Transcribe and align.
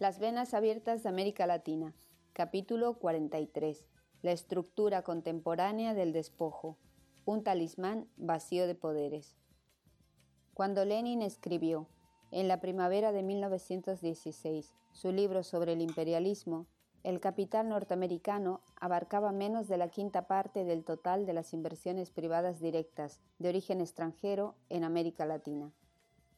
Las 0.00 0.18
venas 0.18 0.54
abiertas 0.54 1.02
de 1.02 1.10
América 1.10 1.46
Latina. 1.46 1.92
Capítulo 2.32 2.94
43. 2.94 3.84
La 4.22 4.32
estructura 4.32 5.02
contemporánea 5.02 5.92
del 5.92 6.14
despojo. 6.14 6.78
Un 7.26 7.44
talismán 7.44 8.08
vacío 8.16 8.66
de 8.66 8.74
poderes. 8.74 9.36
Cuando 10.54 10.86
Lenin 10.86 11.20
escribió, 11.20 11.86
en 12.30 12.48
la 12.48 12.62
primavera 12.62 13.12
de 13.12 13.22
1916, 13.22 14.72
su 14.92 15.12
libro 15.12 15.42
sobre 15.42 15.74
el 15.74 15.82
imperialismo, 15.82 16.66
el 17.02 17.20
capital 17.20 17.68
norteamericano 17.68 18.62
abarcaba 18.80 19.32
menos 19.32 19.68
de 19.68 19.76
la 19.76 19.88
quinta 19.88 20.26
parte 20.26 20.64
del 20.64 20.82
total 20.82 21.26
de 21.26 21.34
las 21.34 21.52
inversiones 21.52 22.10
privadas 22.10 22.58
directas 22.58 23.20
de 23.38 23.50
origen 23.50 23.82
extranjero 23.82 24.54
en 24.70 24.84
América 24.84 25.26
Latina. 25.26 25.74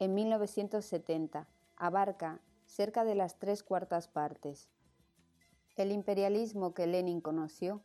En 0.00 0.14
1970 0.14 1.46
abarca 1.76 2.40
cerca 2.72 3.04
de 3.04 3.14
las 3.14 3.38
tres 3.38 3.62
cuartas 3.62 4.08
partes. 4.08 4.70
El 5.76 5.92
imperialismo 5.92 6.72
que 6.72 6.86
Lenin 6.86 7.20
conoció, 7.20 7.84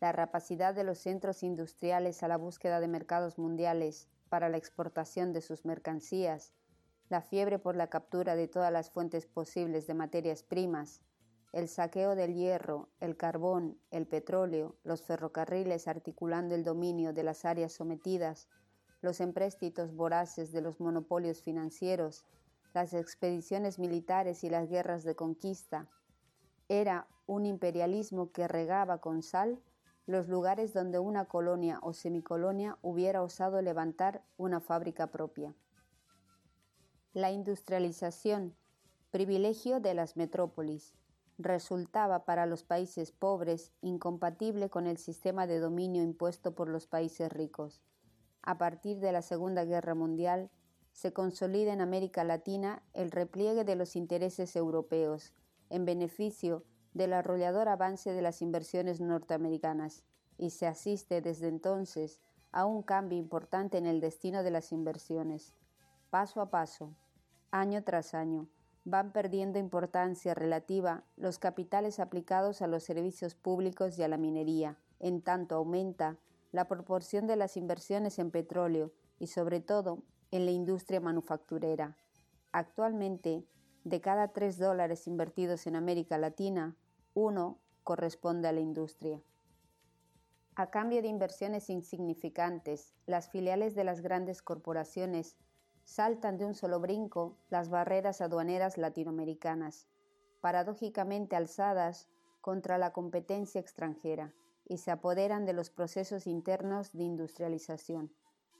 la 0.00 0.12
rapacidad 0.12 0.74
de 0.74 0.82
los 0.82 0.98
centros 0.98 1.42
industriales 1.42 2.22
a 2.22 2.28
la 2.28 2.38
búsqueda 2.38 2.80
de 2.80 2.88
mercados 2.88 3.38
mundiales 3.38 4.08
para 4.30 4.48
la 4.48 4.56
exportación 4.56 5.34
de 5.34 5.42
sus 5.42 5.66
mercancías, 5.66 6.54
la 7.10 7.20
fiebre 7.20 7.58
por 7.58 7.76
la 7.76 7.88
captura 7.88 8.34
de 8.34 8.48
todas 8.48 8.72
las 8.72 8.90
fuentes 8.90 9.26
posibles 9.26 9.86
de 9.86 9.92
materias 9.92 10.42
primas, 10.42 11.02
el 11.52 11.68
saqueo 11.68 12.14
del 12.14 12.32
hierro, 12.32 12.88
el 13.00 13.18
carbón, 13.18 13.78
el 13.90 14.06
petróleo, 14.06 14.78
los 14.84 15.02
ferrocarriles 15.02 15.86
articulando 15.86 16.54
el 16.54 16.64
dominio 16.64 17.12
de 17.12 17.24
las 17.24 17.44
áreas 17.44 17.74
sometidas, 17.74 18.48
los 19.02 19.20
empréstitos 19.20 19.94
voraces 19.94 20.50
de 20.50 20.62
los 20.62 20.80
monopolios 20.80 21.42
financieros, 21.42 22.24
las 22.74 22.92
expediciones 22.92 23.78
militares 23.78 24.42
y 24.42 24.50
las 24.50 24.68
guerras 24.68 25.04
de 25.04 25.14
conquista. 25.14 25.88
Era 26.68 27.06
un 27.26 27.46
imperialismo 27.46 28.32
que 28.32 28.48
regaba 28.48 28.98
con 28.98 29.22
sal 29.22 29.62
los 30.06 30.28
lugares 30.28 30.74
donde 30.74 30.98
una 30.98 31.24
colonia 31.26 31.78
o 31.82 31.94
semicolonia 31.94 32.76
hubiera 32.82 33.22
osado 33.22 33.62
levantar 33.62 34.22
una 34.36 34.60
fábrica 34.60 35.06
propia. 35.06 35.54
La 37.14 37.30
industrialización, 37.30 38.54
privilegio 39.10 39.80
de 39.80 39.94
las 39.94 40.16
metrópolis, 40.16 40.94
resultaba 41.38 42.24
para 42.24 42.44
los 42.44 42.64
países 42.64 43.12
pobres 43.12 43.72
incompatible 43.80 44.68
con 44.68 44.86
el 44.86 44.98
sistema 44.98 45.46
de 45.46 45.60
dominio 45.60 46.02
impuesto 46.02 46.54
por 46.54 46.68
los 46.68 46.86
países 46.86 47.32
ricos. 47.32 47.82
A 48.42 48.58
partir 48.58 48.98
de 48.98 49.12
la 49.12 49.22
Segunda 49.22 49.64
Guerra 49.64 49.94
Mundial, 49.94 50.50
se 50.94 51.12
consolida 51.12 51.72
en 51.72 51.80
América 51.80 52.22
Latina 52.22 52.82
el 52.94 53.10
repliegue 53.10 53.64
de 53.64 53.74
los 53.74 53.96
intereses 53.96 54.54
europeos 54.54 55.34
en 55.68 55.84
beneficio 55.84 56.64
del 56.94 57.12
arrollador 57.12 57.68
avance 57.68 58.12
de 58.12 58.22
las 58.22 58.40
inversiones 58.40 59.00
norteamericanas 59.00 60.04
y 60.38 60.50
se 60.50 60.68
asiste 60.68 61.20
desde 61.20 61.48
entonces 61.48 62.20
a 62.52 62.64
un 62.64 62.82
cambio 62.82 63.18
importante 63.18 63.76
en 63.76 63.86
el 63.86 64.00
destino 64.00 64.44
de 64.44 64.52
las 64.52 64.70
inversiones. 64.70 65.56
Paso 66.10 66.40
a 66.40 66.50
paso, 66.50 66.94
año 67.50 67.82
tras 67.82 68.14
año, 68.14 68.48
van 68.84 69.10
perdiendo 69.10 69.58
importancia 69.58 70.32
relativa 70.32 71.02
los 71.16 71.40
capitales 71.40 71.98
aplicados 71.98 72.62
a 72.62 72.68
los 72.68 72.84
servicios 72.84 73.34
públicos 73.34 73.98
y 73.98 74.04
a 74.04 74.08
la 74.08 74.16
minería, 74.16 74.78
en 75.00 75.22
tanto 75.22 75.56
aumenta 75.56 76.18
la 76.52 76.68
proporción 76.68 77.26
de 77.26 77.34
las 77.34 77.56
inversiones 77.56 78.20
en 78.20 78.30
petróleo 78.30 78.92
y 79.18 79.26
sobre 79.26 79.60
todo 79.60 80.04
en 80.34 80.46
la 80.46 80.50
industria 80.50 81.00
manufacturera. 81.00 81.96
Actualmente, 82.50 83.46
de 83.84 84.00
cada 84.00 84.32
tres 84.32 84.58
dólares 84.58 85.06
invertidos 85.06 85.68
en 85.68 85.76
América 85.76 86.18
Latina, 86.18 86.76
uno 87.14 87.60
corresponde 87.84 88.48
a 88.48 88.52
la 88.52 88.58
industria. 88.58 89.22
A 90.56 90.70
cambio 90.70 91.02
de 91.02 91.06
inversiones 91.06 91.70
insignificantes, 91.70 92.94
las 93.06 93.28
filiales 93.28 93.76
de 93.76 93.84
las 93.84 94.00
grandes 94.00 94.42
corporaciones 94.42 95.36
saltan 95.84 96.36
de 96.36 96.46
un 96.46 96.56
solo 96.56 96.80
brinco 96.80 97.38
las 97.48 97.68
barreras 97.68 98.20
aduaneras 98.20 98.76
latinoamericanas, 98.76 99.86
paradójicamente 100.40 101.36
alzadas 101.36 102.08
contra 102.40 102.76
la 102.76 102.92
competencia 102.92 103.60
extranjera, 103.60 104.34
y 104.66 104.78
se 104.78 104.90
apoderan 104.90 105.44
de 105.44 105.52
los 105.52 105.70
procesos 105.70 106.26
internos 106.26 106.92
de 106.92 107.04
industrialización. 107.04 108.12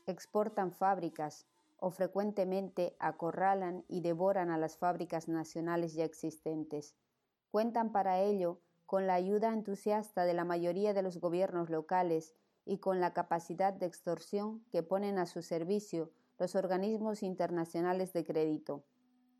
Exportan 0.06 0.70
fábricas, 0.70 1.48
o 1.84 1.90
frecuentemente 1.90 2.96
acorralan 2.98 3.84
y 3.88 4.00
devoran 4.00 4.50
a 4.50 4.56
las 4.56 4.78
fábricas 4.78 5.28
nacionales 5.28 5.92
ya 5.92 6.06
existentes. 6.06 6.96
Cuentan 7.50 7.92
para 7.92 8.20
ello 8.20 8.62
con 8.86 9.06
la 9.06 9.12
ayuda 9.12 9.52
entusiasta 9.52 10.24
de 10.24 10.32
la 10.32 10.46
mayoría 10.46 10.94
de 10.94 11.02
los 11.02 11.20
gobiernos 11.20 11.68
locales 11.68 12.34
y 12.64 12.78
con 12.78 13.00
la 13.00 13.12
capacidad 13.12 13.74
de 13.74 13.84
extorsión 13.84 14.64
que 14.70 14.82
ponen 14.82 15.18
a 15.18 15.26
su 15.26 15.42
servicio 15.42 16.10
los 16.38 16.54
organismos 16.54 17.22
internacionales 17.22 18.14
de 18.14 18.24
crédito. 18.24 18.86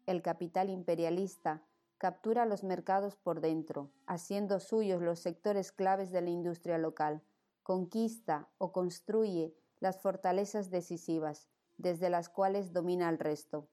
El 0.05 0.21
capital 0.21 0.69
imperialista 0.69 1.63
captura 1.97 2.45
los 2.45 2.63
mercados 2.63 3.17
por 3.17 3.41
dentro, 3.41 3.91
haciendo 4.07 4.61
suyos 4.61 5.01
los 5.01 5.19
sectores 5.19 5.73
claves 5.73 6.11
de 6.11 6.21
la 6.21 6.29
industria 6.29 6.77
local, 6.77 7.23
conquista 7.63 8.51
o 8.59 8.71
construye 8.71 9.57
las 9.81 9.99
fortalezas 10.03 10.71
decisivas, 10.71 11.49
desde 11.77 12.11
las 12.11 12.29
cuales 12.29 12.73
domina 12.73 13.09
el 13.09 13.19
resto. 13.19 13.69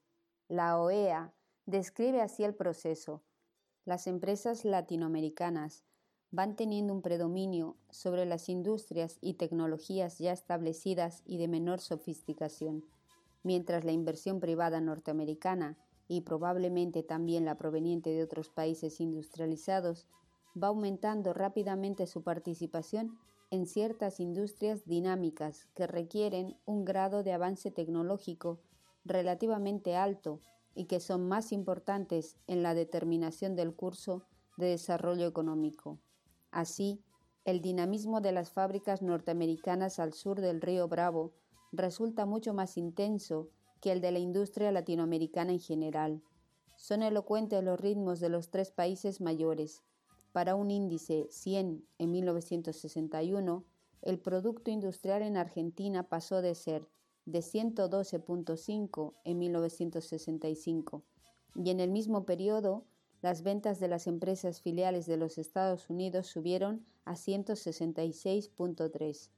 La 0.48 0.78
OEA 0.78 1.34
describe 1.66 2.20
así 2.20 2.44
el 2.44 2.54
proceso. 2.54 3.22
Las 3.84 4.06
empresas 4.06 4.64
latinoamericanas 4.64 5.84
van 6.30 6.56
teniendo 6.56 6.94
un 6.94 7.02
predominio 7.02 7.76
sobre 7.90 8.24
las 8.24 8.48
industrias 8.48 9.18
y 9.20 9.34
tecnologías 9.34 10.18
ya 10.18 10.32
establecidas 10.32 11.22
y 11.26 11.36
de 11.36 11.46
menor 11.46 11.80
sofisticación, 11.80 12.84
mientras 13.42 13.84
la 13.84 13.92
inversión 13.92 14.40
privada 14.40 14.80
norteamericana 14.80 15.76
y 16.08 16.22
probablemente 16.22 17.02
también 17.02 17.44
la 17.44 17.56
proveniente 17.56 18.10
de 18.10 18.22
otros 18.22 18.48
países 18.48 19.00
industrializados 19.00 20.06
va 20.60 20.68
aumentando 20.68 21.32
rápidamente 21.32 22.06
su 22.06 22.22
participación 22.22 23.18
en 23.52 23.66
ciertas 23.66 24.18
industrias 24.18 24.86
dinámicas 24.86 25.66
que 25.74 25.86
requieren 25.86 26.56
un 26.64 26.86
grado 26.86 27.22
de 27.22 27.34
avance 27.34 27.70
tecnológico 27.70 28.62
relativamente 29.04 29.94
alto 29.94 30.40
y 30.74 30.86
que 30.86 31.00
son 31.00 31.28
más 31.28 31.52
importantes 31.52 32.38
en 32.46 32.62
la 32.62 32.72
determinación 32.72 33.54
del 33.54 33.74
curso 33.74 34.22
de 34.56 34.68
desarrollo 34.68 35.26
económico. 35.26 35.98
Así, 36.50 37.04
el 37.44 37.60
dinamismo 37.60 38.22
de 38.22 38.32
las 38.32 38.50
fábricas 38.50 39.02
norteamericanas 39.02 39.98
al 39.98 40.14
sur 40.14 40.40
del 40.40 40.62
río 40.62 40.88
Bravo 40.88 41.34
resulta 41.72 42.24
mucho 42.24 42.54
más 42.54 42.78
intenso 42.78 43.50
que 43.82 43.92
el 43.92 44.00
de 44.00 44.12
la 44.12 44.18
industria 44.18 44.72
latinoamericana 44.72 45.52
en 45.52 45.60
general. 45.60 46.22
Son 46.78 47.02
elocuentes 47.02 47.62
los 47.62 47.78
ritmos 47.78 48.18
de 48.18 48.30
los 48.30 48.48
tres 48.48 48.70
países 48.70 49.20
mayores, 49.20 49.82
para 50.32 50.54
un 50.54 50.70
índice 50.70 51.26
100 51.30 51.84
en 51.98 52.10
1961, 52.10 53.64
el 54.02 54.18
Producto 54.18 54.70
Industrial 54.70 55.22
en 55.22 55.36
Argentina 55.36 56.08
pasó 56.08 56.40
de 56.42 56.54
ser 56.54 56.88
de 57.24 57.38
112.5 57.38 59.14
en 59.24 59.38
1965 59.38 61.04
y 61.54 61.70
en 61.70 61.80
el 61.80 61.90
mismo 61.90 62.24
periodo 62.24 62.84
las 63.20 63.42
ventas 63.42 63.78
de 63.78 63.88
las 63.88 64.08
empresas 64.08 64.60
filiales 64.60 65.06
de 65.06 65.16
los 65.16 65.38
Estados 65.38 65.88
Unidos 65.88 66.26
subieron 66.26 66.84
a 67.04 67.12
166.3. 67.12 69.30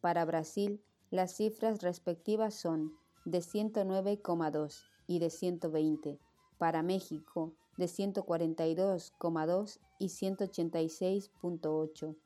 Para 0.00 0.24
Brasil, 0.24 0.80
las 1.10 1.36
cifras 1.36 1.82
respectivas 1.82 2.54
son 2.54 2.94
de 3.24 3.38
109,2 3.38 4.84
y 5.08 5.18
de 5.18 5.30
120. 5.30 6.20
Para 6.58 6.84
México, 6.84 7.54
de 7.76 7.86
142,2 7.86 9.78
y 9.98 10.06
186.8. 10.06 12.16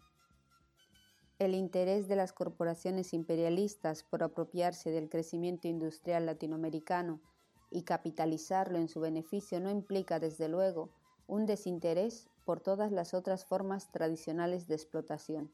El 1.39 1.55
interés 1.55 2.07
de 2.07 2.17
las 2.17 2.33
corporaciones 2.33 3.15
imperialistas 3.15 4.03
por 4.03 4.23
apropiarse 4.23 4.91
del 4.91 5.09
crecimiento 5.09 5.69
industrial 5.69 6.27
latinoamericano 6.27 7.21
y 7.71 7.83
capitalizarlo 7.83 8.79
en 8.79 8.89
su 8.89 9.01
beneficio 9.01 9.61
no 9.61 9.71
implica, 9.71 10.21
desde 10.21 10.49
luego, 10.49 10.91
un 11.27 11.47
desinterés 11.47 12.29
por 12.45 12.61
todas 12.61 12.93
las 12.93 13.15
otras 13.15 13.45
formas 13.45 13.91
tradicionales 13.91 14.67
de 14.67 14.75
explotación. 14.75 15.51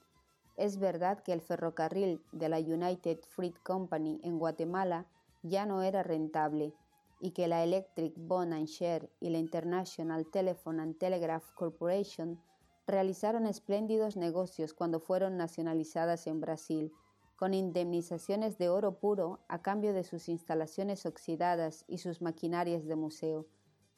Es 0.56 0.78
verdad 0.78 1.22
que 1.22 1.32
el 1.32 1.42
ferrocarril 1.42 2.22
de 2.32 2.48
la 2.48 2.58
United 2.58 3.20
Fruit 3.28 3.56
Company 3.62 4.20
en 4.24 4.38
Guatemala 4.38 5.06
ya 5.42 5.66
no 5.66 5.82
era 5.82 6.02
rentable, 6.02 6.72
y 7.20 7.30
que 7.30 7.48
la 7.48 7.64
Electric 7.64 8.14
Bond 8.16 8.52
and 8.52 8.66
Share 8.66 9.10
y 9.20 9.30
la 9.30 9.38
International 9.38 10.26
Telephone 10.30 10.82
and 10.82 10.98
Telegraph 10.98 11.50
Corporation 11.54 12.40
realizaron 12.86 13.46
espléndidos 13.46 14.16
negocios 14.16 14.74
cuando 14.74 15.00
fueron 15.00 15.36
nacionalizadas 15.36 16.26
en 16.26 16.40
Brasil, 16.40 16.92
con 17.36 17.52
indemnizaciones 17.52 18.58
de 18.58 18.68
oro 18.68 18.98
puro 18.98 19.40
a 19.48 19.60
cambio 19.60 19.92
de 19.92 20.04
sus 20.04 20.28
instalaciones 20.28 21.04
oxidadas 21.04 21.84
y 21.88 21.98
sus 21.98 22.22
maquinarias 22.22 22.86
de 22.86 22.96
museo. 22.96 23.46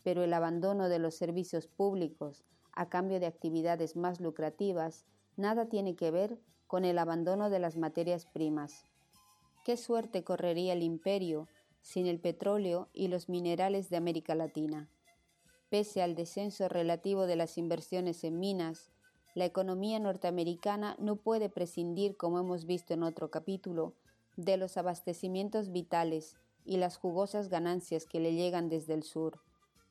pero 0.05 0.23
el 0.23 0.32
abandono 0.32 0.88
de 0.88 0.99
los 0.99 1.17
servicios 1.17 1.67
públicos 1.67 2.44
a 2.73 2.88
cambio 2.88 3.20
de 3.20 3.26
actividades 3.26 3.97
más 3.97 4.20
lucrativas 4.20 5.05
nada 5.37 5.69
tiene 5.69 5.97
que 5.97 6.11
ver 6.11 6.38
con 6.67 6.85
el 6.85 6.99
abandono 6.99 7.50
de 7.50 7.59
las 7.59 7.76
materias 7.76 8.25
primas. 8.26 8.85
¿Qué 9.65 9.76
suerte 9.76 10.25
correría 10.25 10.73
el 10.73 10.82
imperio 10.82 11.49
sin 11.83 12.07
el 12.07 12.21
petróleo 12.21 12.89
y 12.93 13.09
los 13.09 13.29
minerales 13.29 13.91
de 13.91 13.97
América 13.97 14.35
Latina? 14.35 14.89
Pese 15.71 16.03
al 16.03 16.15
descenso 16.15 16.69
relativo 16.69 17.27
de 17.27 17.37
las 17.37 17.59
inversiones 17.59 18.25
en 18.25 18.39
minas, 18.39 18.91
la 19.35 19.45
economía 19.45 19.99
norteamericana 20.01 20.97
no 20.99 21.17
puede 21.17 21.49
prescindir, 21.49 22.17
como 22.17 22.39
hemos 22.39 22.65
visto 22.65 22.95
en 22.95 23.03
otro 23.03 23.31
capítulo, 23.31 23.95
de 24.37 24.57
los 24.57 24.77
abastecimientos 24.77 25.71
vitales 25.71 26.37
y 26.65 26.79
las 26.79 26.97
jugosas 26.97 27.49
ganancias 27.49 28.07
que 28.07 28.21
le 28.21 28.35
llegan 28.35 28.69
desde 28.69 28.95
el 28.95 29.03
sur. 29.03 29.41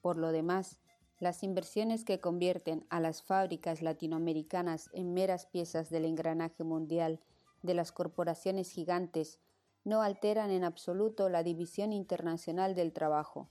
Por 0.01 0.18
lo 0.18 0.31
demás, 0.31 0.78
las 1.19 1.44
inversiones 1.44 2.04
que 2.04 2.19
convierten 2.19 2.86
a 2.89 3.00
las 3.00 3.24
fábricas 3.24 3.81
latinoamericanas 3.81 4.89
en 4.94 5.13
meras 5.13 5.48
piezas 5.48 5.89
del 5.89 6.06
engranaje 6.06 6.63
mundial 6.63 7.19
de 7.63 7.74
las 7.74 7.92
corporaciones 7.92 8.72
gigantes 8.72 9.39
no 9.88 10.01
alteran 10.01 10.51
en 10.51 10.66
absoluto 10.66 11.30
la 11.30 11.44
división 11.44 11.94
internacional 11.94 12.75
del 12.75 12.92
trabajo. 12.92 13.48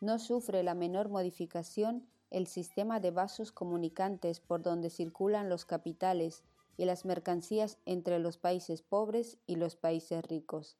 No 0.00 0.20
sufre 0.20 0.62
la 0.62 0.74
menor 0.74 1.08
modificación 1.08 2.06
el 2.30 2.46
sistema 2.46 3.00
de 3.00 3.10
vasos 3.10 3.50
comunicantes 3.50 4.38
por 4.38 4.62
donde 4.62 4.88
circulan 4.88 5.48
los 5.48 5.64
capitales 5.64 6.44
y 6.76 6.84
las 6.84 7.04
mercancías 7.04 7.76
entre 7.86 8.20
los 8.20 8.38
países 8.38 8.82
pobres 8.82 9.36
y 9.48 9.56
los 9.56 9.74
países 9.74 10.24
ricos. 10.24 10.76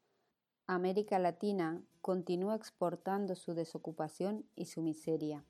América 0.68 1.18
Latina 1.18 1.82
continúa 2.02 2.54
exportando 2.54 3.34
su 3.34 3.54
desocupación 3.54 4.44
y 4.54 4.66
su 4.66 4.80
miseria 4.80 5.44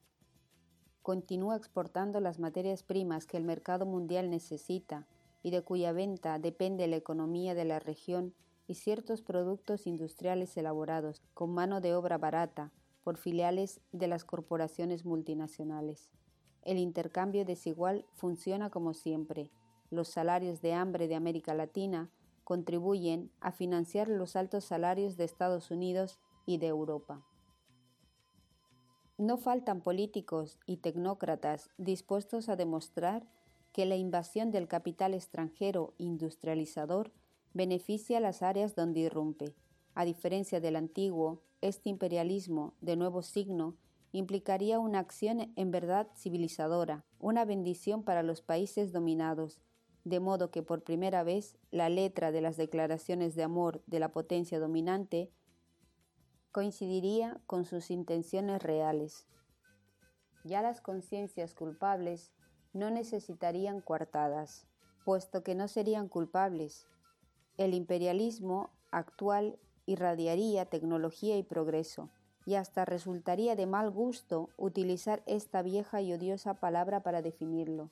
continúa 1.02 1.56
exportando 1.56 2.20
las 2.20 2.38
materias 2.38 2.82
primas 2.82 3.26
que 3.26 3.36
el 3.36 3.44
mercado 3.44 3.86
mundial 3.86 4.30
necesita 4.30 5.06
y 5.42 5.50
de 5.50 5.62
cuya 5.62 5.92
venta 5.92 6.38
depende 6.38 6.86
la 6.86 6.96
economía 6.96 7.54
de 7.54 7.64
la 7.64 7.80
región 7.80 8.34
y 8.70 8.74
ciertos 8.76 9.20
productos 9.20 9.88
industriales 9.88 10.56
elaborados 10.56 11.24
con 11.34 11.50
mano 11.50 11.80
de 11.80 11.96
obra 11.96 12.18
barata 12.18 12.70
por 13.02 13.16
filiales 13.16 13.80
de 13.90 14.06
las 14.06 14.24
corporaciones 14.24 15.04
multinacionales. 15.04 16.08
El 16.62 16.78
intercambio 16.78 17.44
desigual 17.44 18.06
funciona 18.14 18.70
como 18.70 18.94
siempre. 18.94 19.50
Los 19.90 20.06
salarios 20.06 20.62
de 20.62 20.72
hambre 20.72 21.08
de 21.08 21.16
América 21.16 21.52
Latina 21.52 22.12
contribuyen 22.44 23.32
a 23.40 23.50
financiar 23.50 24.06
los 24.06 24.36
altos 24.36 24.66
salarios 24.66 25.16
de 25.16 25.24
Estados 25.24 25.72
Unidos 25.72 26.20
y 26.46 26.58
de 26.58 26.68
Europa. 26.68 27.26
No 29.18 29.36
faltan 29.36 29.80
políticos 29.80 30.60
y 30.64 30.76
tecnócratas 30.76 31.70
dispuestos 31.76 32.48
a 32.48 32.54
demostrar 32.54 33.26
que 33.72 33.84
la 33.84 33.96
invasión 33.96 34.52
del 34.52 34.68
capital 34.68 35.12
extranjero 35.12 35.92
industrializador 35.98 37.10
beneficia 37.52 38.20
las 38.20 38.42
áreas 38.42 38.74
donde 38.74 39.00
irrumpe. 39.00 39.54
A 39.94 40.04
diferencia 40.04 40.60
del 40.60 40.76
antiguo, 40.76 41.42
este 41.60 41.88
imperialismo 41.88 42.74
de 42.80 42.96
nuevo 42.96 43.22
signo 43.22 43.76
implicaría 44.12 44.78
una 44.78 44.98
acción 44.98 45.52
en 45.56 45.70
verdad 45.70 46.08
civilizadora, 46.16 47.04
una 47.18 47.44
bendición 47.44 48.02
para 48.02 48.22
los 48.22 48.40
países 48.42 48.92
dominados, 48.92 49.60
de 50.04 50.20
modo 50.20 50.50
que 50.50 50.62
por 50.62 50.82
primera 50.82 51.22
vez 51.22 51.56
la 51.70 51.88
letra 51.88 52.32
de 52.32 52.40
las 52.40 52.56
declaraciones 52.56 53.34
de 53.34 53.42
amor 53.42 53.82
de 53.86 54.00
la 54.00 54.12
potencia 54.12 54.58
dominante 54.58 55.30
coincidiría 56.52 57.40
con 57.46 57.64
sus 57.64 57.90
intenciones 57.90 58.62
reales. 58.62 59.26
Ya 60.44 60.62
las 60.62 60.80
conciencias 60.80 61.54
culpables 61.54 62.32
no 62.72 62.90
necesitarían 62.90 63.80
coartadas, 63.80 64.66
puesto 65.04 65.42
que 65.42 65.54
no 65.54 65.68
serían 65.68 66.08
culpables. 66.08 66.88
El 67.60 67.74
imperialismo 67.74 68.70
actual 68.90 69.58
irradiaría 69.84 70.64
tecnología 70.64 71.36
y 71.36 71.42
progreso, 71.42 72.08
y 72.46 72.54
hasta 72.54 72.86
resultaría 72.86 73.54
de 73.54 73.66
mal 73.66 73.90
gusto 73.90 74.48
utilizar 74.56 75.22
esta 75.26 75.60
vieja 75.60 76.00
y 76.00 76.14
odiosa 76.14 76.54
palabra 76.54 77.02
para 77.02 77.20
definirlo. 77.20 77.90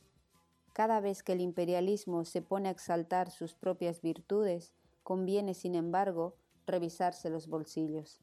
Cada 0.73 1.01
vez 1.01 1.23
que 1.23 1.35
el 1.35 1.43
imperialismo 1.43 2.25
se 2.25 2.41
pone 2.41 2.71
a 2.71 2.73
exaltar 2.73 3.31
sus 3.31 3.53
propias 3.53 4.01
virtudes, 4.01 4.73
conviene, 5.03 5.53
sin 5.53 5.75
embargo, 5.75 6.35
revisarse 6.67 7.29
los 7.29 7.47
bolsillos 7.47 8.23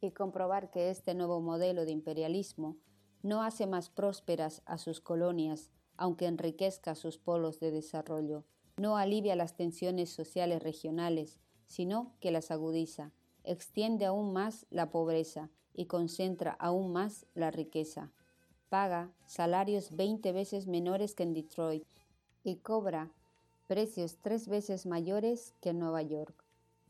y 0.00 0.10
comprobar 0.10 0.72
que 0.72 0.90
este 0.90 1.14
nuevo 1.14 1.40
modelo 1.40 1.84
de 1.84 1.92
imperialismo 1.92 2.78
no 3.22 3.44
hace 3.44 3.68
más 3.68 3.90
prósperas 3.90 4.60
a 4.66 4.76
sus 4.76 5.00
colonias, 5.00 5.70
aunque 5.96 6.26
enriquezca 6.26 6.96
sus 6.96 7.16
polos 7.16 7.60
de 7.60 7.70
desarrollo, 7.70 8.42
no 8.80 8.96
alivia 8.96 9.36
las 9.36 9.56
tensiones 9.56 10.08
sociales 10.08 10.62
regionales, 10.62 11.38
sino 11.66 12.14
que 12.18 12.30
las 12.30 12.50
agudiza, 12.50 13.12
extiende 13.44 14.06
aún 14.06 14.32
más 14.32 14.64
la 14.70 14.90
pobreza 14.90 15.50
y 15.74 15.84
concentra 15.84 16.52
aún 16.52 16.90
más 16.90 17.26
la 17.34 17.50
riqueza. 17.50 18.10
Paga 18.70 19.12
salarios 19.26 19.94
20 19.94 20.32
veces 20.32 20.66
menores 20.66 21.14
que 21.14 21.24
en 21.24 21.34
Detroit 21.34 21.84
y 22.42 22.56
cobra 22.56 23.10
precios 23.66 24.16
tres 24.22 24.48
veces 24.48 24.86
mayores 24.86 25.54
que 25.60 25.70
en 25.70 25.78
Nueva 25.78 26.00
York. 26.00 26.46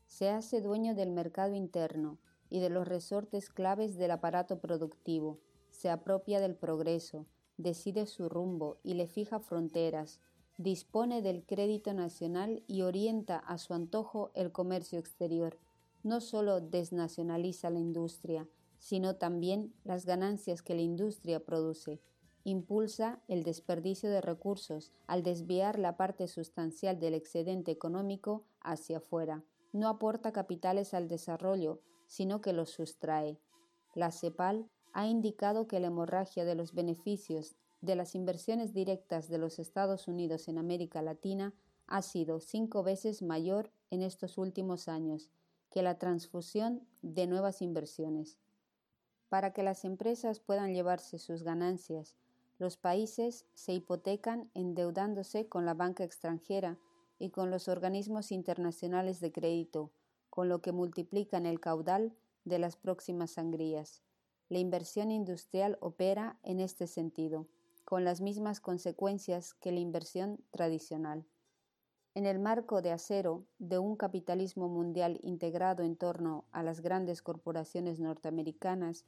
Se 0.07 0.29
hace 0.29 0.61
dueño 0.61 0.95
del 0.95 1.11
mercado 1.11 1.55
interno, 1.55 2.19
y 2.49 2.59
de 2.59 2.69
los 2.69 2.87
resortes 2.87 3.49
claves 3.49 3.97
del 3.97 4.11
aparato 4.11 4.59
productivo, 4.59 5.39
se 5.71 5.89
apropia 5.89 6.39
del 6.39 6.55
progreso, 6.55 7.25
decide 7.57 8.05
su 8.05 8.29
rumbo 8.29 8.77
y 8.81 8.93
le 8.93 9.07
fija 9.07 9.39
fronteras, 9.39 10.21
dispone 10.57 11.21
del 11.21 11.43
crédito 11.45 11.93
nacional 11.93 12.63
y 12.67 12.81
orienta 12.81 13.37
a 13.37 13.57
su 13.57 13.73
antojo 13.73 14.31
el 14.35 14.51
comercio 14.51 14.99
exterior. 14.99 15.57
No 16.03 16.21
solo 16.21 16.61
desnacionaliza 16.61 17.69
la 17.69 17.79
industria, 17.79 18.47
sino 18.79 19.15
también 19.15 19.73
las 19.83 20.05
ganancias 20.05 20.61
que 20.61 20.75
la 20.75 20.81
industria 20.81 21.45
produce. 21.45 22.01
Impulsa 22.43 23.21
el 23.27 23.43
desperdicio 23.43 24.09
de 24.09 24.21
recursos 24.21 24.91
al 25.05 25.21
desviar 25.21 25.77
la 25.77 25.95
parte 25.95 26.27
sustancial 26.27 26.99
del 26.99 27.13
excedente 27.13 27.71
económico 27.71 28.43
hacia 28.61 28.97
afuera. 28.97 29.43
No 29.73 29.87
aporta 29.87 30.31
capitales 30.31 30.95
al 30.95 31.07
desarrollo, 31.07 31.81
sino 32.07 32.41
que 32.41 32.53
los 32.53 32.71
sustrae. 32.71 33.39
La 33.93 34.11
CEPAL 34.11 34.67
ha 34.93 35.07
indicado 35.07 35.67
que 35.67 35.79
la 35.79 35.87
hemorragia 35.87 36.43
de 36.43 36.55
los 36.55 36.73
beneficios 36.73 37.55
de 37.81 37.95
las 37.95 38.15
inversiones 38.15 38.73
directas 38.73 39.27
de 39.27 39.37
los 39.37 39.59
Estados 39.59 40.07
Unidos 40.07 40.47
en 40.47 40.57
América 40.57 41.01
Latina 41.01 41.53
ha 41.87 42.01
sido 42.01 42.39
cinco 42.39 42.83
veces 42.83 43.21
mayor 43.21 43.71
en 43.89 44.01
estos 44.01 44.37
últimos 44.37 44.87
años 44.87 45.29
que 45.71 45.81
la 45.81 45.97
transfusión 45.97 46.87
de 47.01 47.27
nuevas 47.27 47.61
inversiones. 47.61 48.37
Para 49.29 49.53
que 49.53 49.63
las 49.63 49.85
empresas 49.85 50.39
puedan 50.39 50.73
llevarse 50.73 51.17
sus 51.17 51.43
ganancias, 51.43 52.15
los 52.59 52.77
países 52.77 53.45
se 53.55 53.73
hipotecan 53.73 54.51
endeudándose 54.53 55.47
con 55.47 55.65
la 55.65 55.73
banca 55.73 56.03
extranjera 56.03 56.77
y 57.17 57.29
con 57.31 57.49
los 57.49 57.67
organismos 57.67 58.31
internacionales 58.31 59.19
de 59.19 59.31
crédito, 59.31 59.91
con 60.29 60.49
lo 60.49 60.61
que 60.61 60.71
multiplican 60.71 61.45
el 61.45 61.59
caudal 61.59 62.13
de 62.45 62.59
las 62.59 62.75
próximas 62.75 63.31
sangrías. 63.31 64.03
La 64.49 64.59
inversión 64.59 65.11
industrial 65.11 65.77
opera 65.81 66.37
en 66.43 66.59
este 66.59 66.85
sentido, 66.85 67.47
con 67.91 68.05
las 68.05 68.21
mismas 68.21 68.61
consecuencias 68.61 69.53
que 69.53 69.73
la 69.73 69.81
inversión 69.81 70.39
tradicional. 70.51 71.25
En 72.13 72.25
el 72.25 72.39
marco 72.39 72.81
de 72.81 72.93
acero 72.93 73.43
de 73.59 73.79
un 73.79 73.97
capitalismo 73.97 74.69
mundial 74.69 75.19
integrado 75.23 75.83
en 75.83 75.97
torno 75.97 76.45
a 76.53 76.63
las 76.63 76.79
grandes 76.79 77.21
corporaciones 77.21 77.99
norteamericanas, 77.99 79.03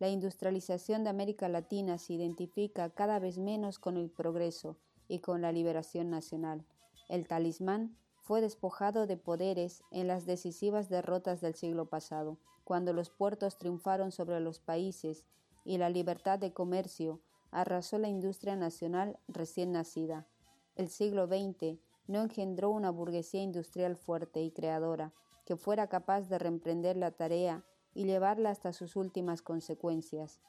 la 0.00 0.08
industrialización 0.08 1.04
de 1.04 1.10
América 1.10 1.48
Latina 1.48 1.96
se 1.96 2.14
identifica 2.14 2.90
cada 2.90 3.20
vez 3.20 3.38
menos 3.38 3.78
con 3.78 3.96
el 3.96 4.10
progreso 4.10 4.78
y 5.06 5.20
con 5.20 5.40
la 5.40 5.52
liberación 5.52 6.10
nacional. 6.10 6.66
El 7.08 7.28
talismán 7.28 7.96
fue 8.24 8.40
despojado 8.40 9.06
de 9.06 9.16
poderes 9.16 9.84
en 9.92 10.08
las 10.08 10.26
decisivas 10.26 10.88
derrotas 10.88 11.40
del 11.40 11.54
siglo 11.54 11.86
pasado, 11.86 12.38
cuando 12.64 12.92
los 12.94 13.10
puertos 13.10 13.58
triunfaron 13.58 14.10
sobre 14.10 14.40
los 14.40 14.58
países 14.58 15.24
y 15.64 15.78
la 15.78 15.88
libertad 15.88 16.40
de 16.40 16.52
comercio 16.52 17.20
arrasó 17.54 17.98
la 17.98 18.08
industria 18.08 18.56
nacional 18.56 19.18
recién 19.28 19.72
nacida. 19.72 20.26
El 20.74 20.88
siglo 20.88 21.28
XX 21.28 21.78
no 22.08 22.20
engendró 22.20 22.70
una 22.70 22.90
burguesía 22.90 23.42
industrial 23.42 23.96
fuerte 23.96 24.42
y 24.42 24.50
creadora 24.50 25.12
que 25.46 25.56
fuera 25.56 25.86
capaz 25.88 26.22
de 26.28 26.38
reemprender 26.38 26.96
la 26.96 27.12
tarea 27.12 27.64
y 27.94 28.06
llevarla 28.06 28.50
hasta 28.50 28.72
sus 28.72 28.96
últimas 28.96 29.40
consecuencias. 29.40 30.40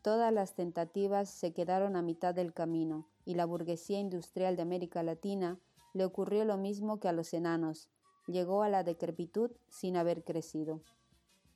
Todas 0.00 0.32
las 0.32 0.54
tentativas 0.54 1.28
se 1.28 1.52
quedaron 1.52 1.96
a 1.96 2.02
mitad 2.02 2.34
del 2.34 2.54
camino 2.54 3.06
y 3.26 3.34
la 3.34 3.44
burguesía 3.44 4.00
industrial 4.00 4.56
de 4.56 4.62
América 4.62 5.02
Latina 5.02 5.58
le 5.92 6.06
ocurrió 6.06 6.46
lo 6.46 6.56
mismo 6.56 6.98
que 6.98 7.08
a 7.08 7.12
los 7.12 7.34
enanos, 7.34 7.90
llegó 8.26 8.62
a 8.62 8.70
la 8.70 8.84
decrepitud 8.84 9.50
sin 9.68 9.96
haber 9.96 10.24
crecido. 10.24 10.80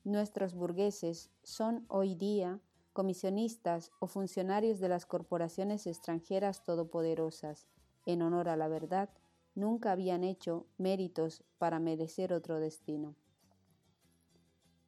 Nuestros 0.03 0.53
burgueses 0.53 1.31
son 1.43 1.85
hoy 1.87 2.13
día 2.13 2.59
comisionistas 2.93 3.91
o 3.99 4.07
funcionarios 4.07 4.79
de 4.79 4.89
las 4.89 5.05
corporaciones 5.05 5.87
extranjeras 5.87 6.63
todopoderosas, 6.63 7.67
en 8.05 8.21
honor 8.21 8.49
a 8.49 8.57
la 8.57 8.67
verdad, 8.67 9.09
nunca 9.55 9.91
habían 9.91 10.23
hecho 10.23 10.65
méritos 10.77 11.43
para 11.57 11.79
merecer 11.79 12.33
otro 12.33 12.59
destino. 12.59 13.15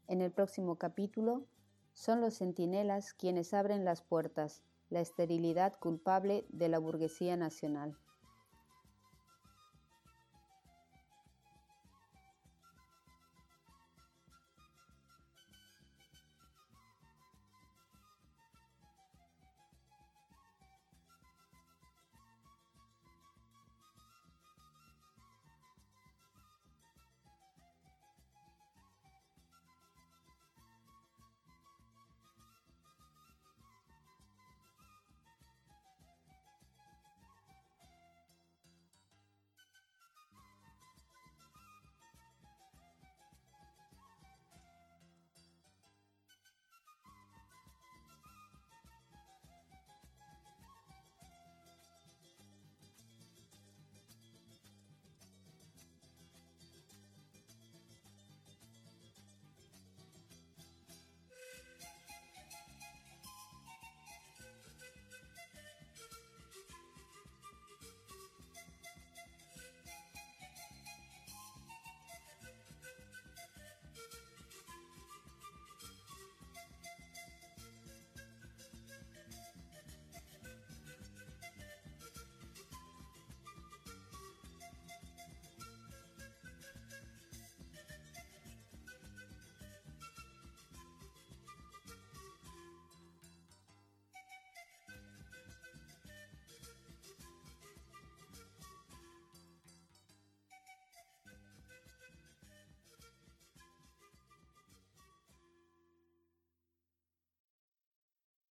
En 0.07 0.21
el 0.21 0.31
próximo 0.31 0.77
capítulo, 0.77 1.45
son 1.93 2.21
los 2.21 2.37
centinelas 2.37 3.13
quienes 3.13 3.53
abren 3.53 3.85
las 3.85 4.01
puertas, 4.01 4.63
la 4.89 5.01
esterilidad 5.01 5.77
culpable 5.79 6.45
de 6.49 6.69
la 6.69 6.79
burguesía 6.79 7.37
nacional. 7.37 7.97